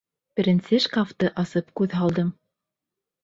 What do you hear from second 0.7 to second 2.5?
шкафты асып күҙ һалдым.